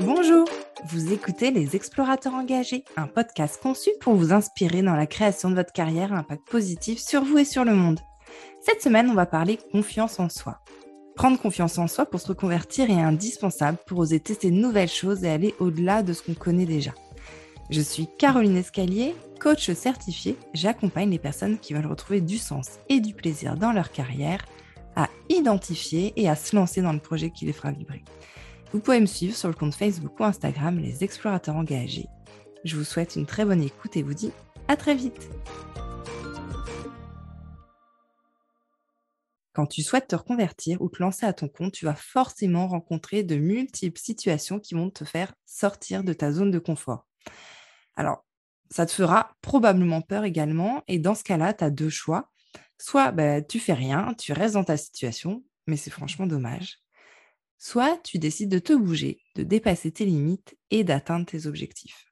[0.00, 0.46] Bonjour,
[0.86, 5.54] vous écoutez Les Explorateurs engagés, un podcast conçu pour vous inspirer dans la création de
[5.54, 8.00] votre carrière à impact positif sur vous et sur le monde.
[8.60, 10.60] Cette semaine, on va parler confiance en soi.
[11.14, 15.24] Prendre confiance en soi pour se reconvertir est indispensable pour oser tester de nouvelles choses
[15.24, 16.92] et aller au-delà de ce qu'on connaît déjà.
[17.70, 20.36] Je suis Caroline Escalier, coach certifiée.
[20.54, 24.44] J'accompagne les personnes qui veulent retrouver du sens et du plaisir dans leur carrière,
[24.96, 28.02] à identifier et à se lancer dans le projet qui les fera vibrer.
[28.72, 32.08] Vous pouvez me suivre sur le compte Facebook ou Instagram Les Explorateurs Engagés.
[32.64, 34.32] Je vous souhaite une très bonne écoute et vous dis
[34.68, 35.30] à très vite.
[39.52, 43.22] Quand tu souhaites te reconvertir ou te lancer à ton compte, tu vas forcément rencontrer
[43.22, 47.06] de multiples situations qui vont te faire sortir de ta zone de confort.
[47.96, 48.26] Alors,
[48.70, 50.82] ça te fera probablement peur également.
[50.88, 52.30] Et dans ce cas-là, tu as deux choix.
[52.78, 56.78] Soit bah, tu fais rien, tu restes dans ta situation, mais c'est franchement dommage.
[57.58, 62.06] Soit tu décides de te bouger, de dépasser tes limites et d'atteindre tes objectifs.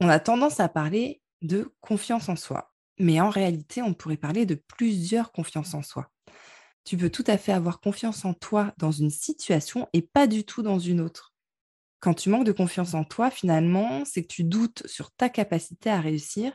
[0.00, 4.46] On a tendance à parler de confiance en soi, mais en réalité, on pourrait parler
[4.46, 6.10] de plusieurs confiances en soi.
[6.84, 10.44] Tu peux tout à fait avoir confiance en toi dans une situation et pas du
[10.44, 11.32] tout dans une autre.
[12.00, 15.88] Quand tu manques de confiance en toi, finalement, c'est que tu doutes sur ta capacité
[15.88, 16.52] à réussir.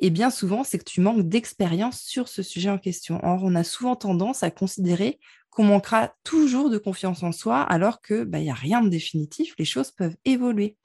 [0.00, 3.20] Et bien souvent, c'est que tu manques d'expérience sur ce sujet en question.
[3.24, 5.18] Or, on a souvent tendance à considérer
[5.50, 9.54] qu'on manquera toujours de confiance en soi alors qu'il bah, n'y a rien de définitif,
[9.58, 10.76] les choses peuvent évoluer.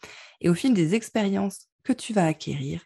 [0.42, 2.82] Et au fil des expériences que tu vas acquérir,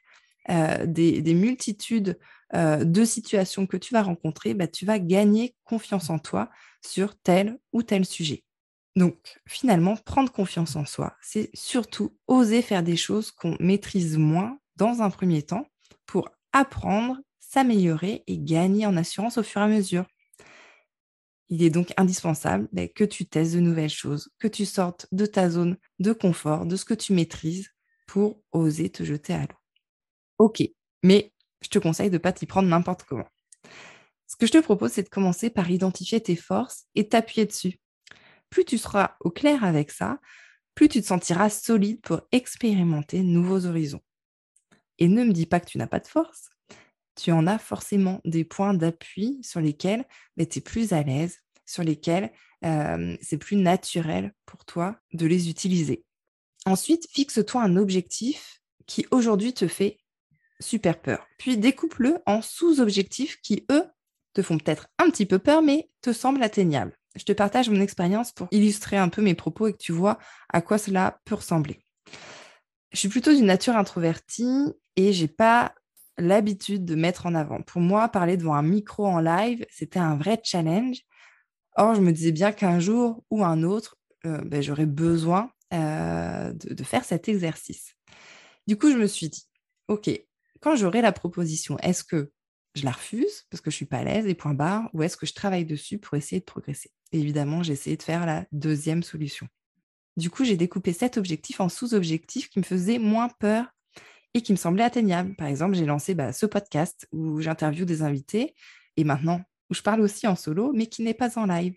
[0.49, 2.17] euh, des, multitudes
[2.53, 6.49] euh, de situations que tu vas rencontrer, bah, tu vas gagner confiance en toi
[6.85, 8.43] sur tel ou tel sujet.
[8.97, 14.59] Donc finalement, prendre confiance en soi, c'est surtout oser faire des choses qu'on maîtrise moins
[14.75, 15.67] dans un premier temps
[16.05, 20.05] pour apprendre, s'améliorer et gagner en assurance au fur et à mesure.
[21.49, 25.25] Il est donc indispensable ben, que tu testes de nouvelles choses, que tu sortes de
[25.25, 27.69] ta zone de confort, de ce que tu maîtrises
[28.05, 29.57] pour oser te jeter à l'eau.
[30.39, 30.63] Ok,
[31.03, 33.27] mais je te conseille de ne pas t'y prendre n'importe comment.
[34.27, 37.79] Ce que je te propose, c'est de commencer par identifier tes forces et t'appuyer dessus.
[38.49, 40.19] Plus tu seras au clair avec ça,
[40.75, 44.01] plus tu te sentiras solide pour expérimenter de nouveaux horizons.
[44.99, 46.49] Et ne me dis pas que tu n'as pas de force
[47.17, 50.05] tu en as forcément des points d'appui sur lesquels
[50.37, 52.31] tu es plus à l'aise, sur lesquels
[52.61, 56.05] c'est plus naturel pour toi de les utiliser.
[56.65, 59.97] Ensuite, fixe-toi un objectif qui aujourd'hui te fait
[60.59, 61.27] super peur.
[61.37, 63.85] Puis découpe-le en sous-objectifs qui, eux,
[64.33, 66.95] te font peut-être un petit peu peur, mais te semblent atteignables.
[67.15, 70.19] Je te partage mon expérience pour illustrer un peu mes propos et que tu vois
[70.49, 71.86] à quoi cela peut ressembler.
[72.91, 75.73] Je suis plutôt d'une nature introvertie et j'ai pas
[76.17, 77.61] l'habitude de mettre en avant.
[77.61, 81.01] Pour moi, parler devant un micro en live, c'était un vrai challenge.
[81.75, 86.53] Or, je me disais bien qu'un jour ou un autre, euh, ben, j'aurais besoin euh,
[86.53, 87.95] de, faire cet exercice.
[88.65, 89.47] Du coup, je me suis dit,
[89.87, 90.09] OK,
[90.59, 92.31] quand j'aurai la proposition, est-ce que
[92.73, 95.17] je la refuse parce que je suis pas à l'aise et point barre, ou est-ce
[95.17, 96.91] que je travaille dessus pour essayer de progresser?
[97.11, 99.47] Évidemment, j'ai essayé de faire la deuxième solution.
[100.17, 103.67] Du coup, j'ai découpé cet objectif en sous-objectifs qui me faisaient moins peur
[104.33, 105.35] et qui me semblait atteignable.
[105.35, 108.55] Par exemple, j'ai lancé bah, ce podcast où j'interviewe des invités
[108.97, 111.75] et maintenant où je parle aussi en solo, mais qui n'est pas en live.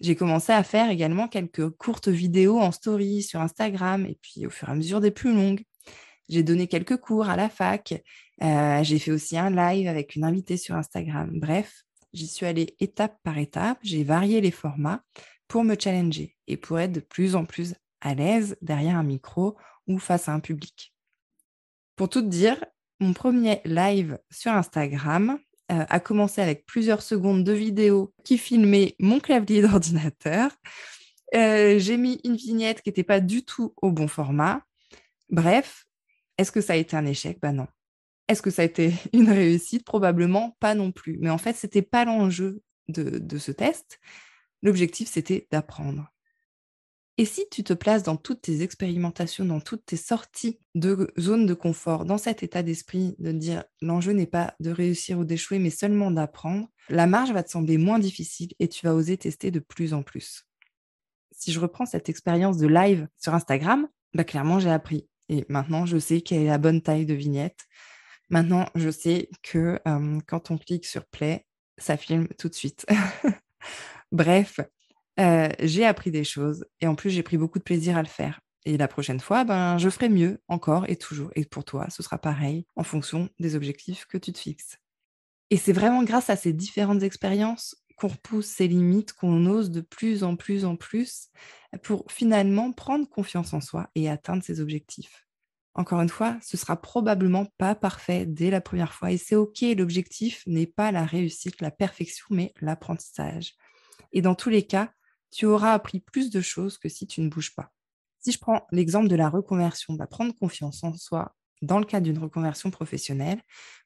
[0.00, 4.50] J'ai commencé à faire également quelques courtes vidéos en story sur Instagram et puis au
[4.50, 5.62] fur et à mesure des plus longues.
[6.28, 7.94] J'ai donné quelques cours à la fac.
[8.42, 11.30] Euh, j'ai fait aussi un live avec une invitée sur Instagram.
[11.34, 13.78] Bref, j'y suis allée étape par étape.
[13.82, 15.02] J'ai varié les formats
[15.52, 19.54] pour me challenger et pour être de plus en plus à l'aise derrière un micro
[19.86, 20.94] ou face à un public.
[21.94, 22.56] Pour tout dire,
[23.00, 25.38] mon premier live sur Instagram
[25.70, 30.52] euh, a commencé avec plusieurs secondes de vidéo qui filmait mon clavier d'ordinateur.
[31.34, 34.62] Euh, j'ai mis une vignette qui n'était pas du tout au bon format.
[35.28, 35.84] Bref,
[36.38, 37.38] est-ce que ça a été un échec?
[37.42, 37.66] Ben non.
[38.26, 39.84] Est-ce que ça a été une réussite?
[39.84, 41.18] Probablement pas non plus.
[41.20, 44.00] Mais en fait, ce n'était pas l'enjeu de ce test.
[44.62, 46.12] L'objectif, c'était d'apprendre.
[47.18, 51.44] Et si tu te places dans toutes tes expérimentations, dans toutes tes sorties de zone
[51.44, 55.58] de confort, dans cet état d'esprit de dire l'enjeu n'est pas de réussir ou d'échouer,
[55.58, 59.50] mais seulement d'apprendre, la marge va te sembler moins difficile et tu vas oser tester
[59.50, 60.46] de plus en plus.
[61.32, 65.06] Si je reprends cette expérience de live sur Instagram, bah clairement j'ai appris.
[65.28, 67.60] Et maintenant, je sais quelle est la bonne taille de vignette.
[68.30, 69.78] Maintenant, je sais que
[70.26, 71.46] quand on clique sur play,
[71.78, 72.86] ça filme tout de suite.
[74.12, 74.60] Bref,
[75.18, 78.40] j'ai appris des choses et en plus, j'ai pris beaucoup de plaisir à le faire.
[78.64, 81.30] Et la prochaine fois, ben, je ferai mieux encore et toujours.
[81.34, 84.78] Et pour toi, ce sera pareil en fonction des objectifs que tu te fixes.
[85.50, 89.80] Et c'est vraiment grâce à ces différentes expériences qu'on repousse ses limites, qu'on ose de
[89.80, 91.28] plus en plus en plus
[91.82, 95.26] pour finalement prendre confiance en soi et atteindre ses objectifs.
[95.74, 99.62] Encore une fois, ce sera probablement pas parfait dès la première fois et c'est OK,
[99.76, 103.54] l'objectif n'est pas la réussite, la perfection, mais l'apprentissage.
[104.12, 104.92] Et dans tous les cas,
[105.30, 107.70] tu auras appris plus de choses que si tu ne bouges pas.
[108.20, 112.04] Si je prends l'exemple de la reconversion, bah, prendre confiance en soi dans le cadre
[112.04, 113.40] d'une reconversion professionnelle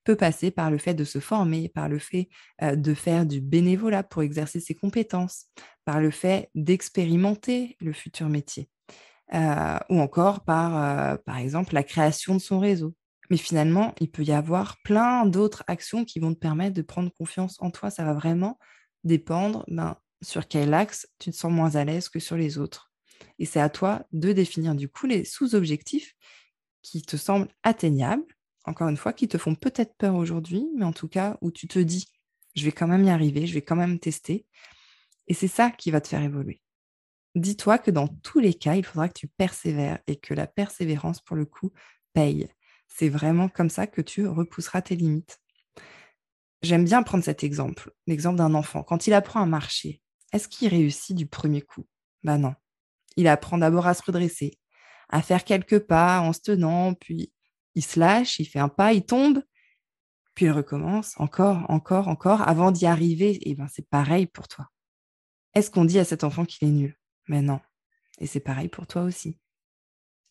[0.05, 2.28] peut passer par le fait de se former, par le fait
[2.62, 5.46] de faire du bénévolat pour exercer ses compétences,
[5.84, 8.70] par le fait d'expérimenter le futur métier,
[9.32, 12.94] ou encore par, par exemple, la création de son réseau.
[13.29, 17.12] Mais finalement, il peut y avoir plein d'autres actions qui vont te permettre de prendre
[17.12, 17.90] confiance en toi.
[17.90, 18.58] Ça va vraiment
[19.05, 22.90] dépendre ben, sur quel axe tu te sens moins à l'aise que sur les autres.
[23.38, 26.14] Et c'est à toi de définir du coup les sous-objectifs
[26.82, 28.24] qui te semblent atteignables,
[28.64, 31.68] encore une fois, qui te font peut-être peur aujourd'hui, mais en tout cas où tu
[31.68, 32.10] te dis,
[32.54, 34.46] je vais quand même y arriver, je vais quand même tester.
[35.28, 36.60] Et c'est ça qui va te faire évoluer.
[37.34, 41.20] Dis-toi que dans tous les cas, il faudra que tu persévères et que la persévérance,
[41.20, 41.72] pour le coup,
[42.14, 42.48] paye.
[42.88, 45.38] C'est vraiment comme ça que tu repousseras tes limites.
[46.62, 48.82] J'aime bien prendre cet exemple, l'exemple d'un enfant.
[48.82, 50.00] Quand il apprend à marcher,
[50.36, 51.86] est-ce qu'il réussit du premier coup?
[52.22, 52.54] Ben non.
[53.16, 54.58] Il apprend d'abord à se redresser,
[55.08, 57.32] à faire quelques pas en se tenant, puis
[57.74, 59.42] il se lâche, il fait un pas, il tombe,
[60.34, 63.38] puis il recommence encore, encore, encore, avant d'y arriver.
[63.48, 64.68] Et ben c'est pareil pour toi.
[65.54, 66.96] Est-ce qu'on dit à cet enfant qu'il est nul?
[67.28, 67.60] Mais non.
[68.18, 69.38] Et c'est pareil pour toi aussi.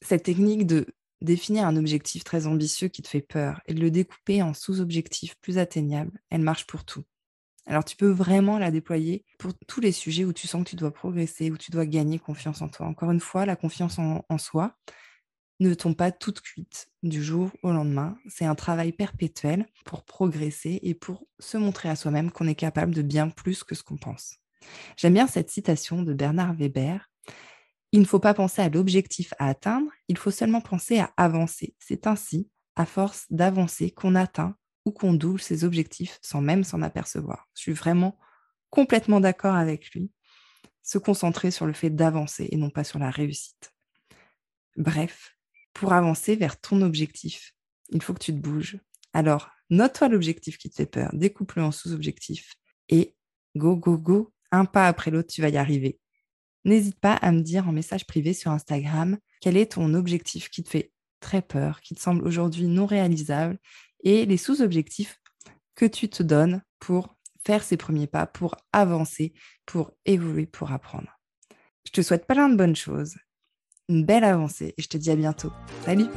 [0.01, 0.85] Cette technique de
[1.21, 5.35] définir un objectif très ambitieux qui te fait peur et de le découper en sous-objectifs
[5.41, 7.03] plus atteignables, elle marche pour tout.
[7.67, 10.75] Alors tu peux vraiment la déployer pour tous les sujets où tu sens que tu
[10.75, 12.85] dois progresser, où tu dois gagner confiance en toi.
[12.85, 14.75] Encore une fois, la confiance en, soi
[15.59, 18.17] ne tombe pas toute cuite du jour au lendemain.
[18.27, 22.93] C'est un travail perpétuel pour progresser et pour se montrer à soi-même qu'on est capable
[22.93, 24.37] de bien plus que ce qu'on pense.
[24.97, 27.09] J'aime bien cette citation de Bernard Weber.
[27.91, 31.75] Il ne faut pas penser à l'objectif à atteindre, il faut seulement penser à avancer.
[31.79, 36.81] C'est ainsi, à force d'avancer, qu'on atteint ou qu'on double ses objectifs sans même s'en
[36.81, 37.47] apercevoir.
[37.55, 38.17] Je suis vraiment
[38.69, 40.11] complètement d'accord avec lui.
[40.83, 43.73] Se concentrer sur le fait d'avancer et non pas sur la réussite.
[44.77, 45.35] Bref,
[45.73, 47.53] pour avancer vers ton objectif,
[47.89, 48.79] il faut que tu te bouges.
[49.13, 52.53] Alors, note-toi l'objectif qui te fait peur, découpe-le en sous-objectifs
[52.89, 53.15] et
[53.55, 55.99] go, go, go, un pas après l'autre, tu vas y arriver.
[56.65, 60.63] N'hésite pas à me dire en message privé sur Instagram quel est ton objectif qui
[60.63, 63.57] te fait très peur, qui te semble aujourd'hui non réalisable
[64.05, 65.19] et les sous-objectifs
[65.75, 69.33] que tu te donnes pour faire ces premiers pas, pour avancer,
[69.65, 71.19] pour évoluer, pour apprendre.
[71.85, 73.15] Je te souhaite plein de bonnes choses,
[73.89, 75.51] une belle avancée et je te dis à bientôt.
[75.83, 76.07] Salut